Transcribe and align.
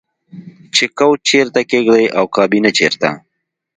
چې 0.75 0.85
کوچ 0.97 1.19
چیرته 1.29 1.61
کیږدئ 1.69 2.05
او 2.17 2.25
کابینه 2.35 2.71
چیرته 2.77 3.09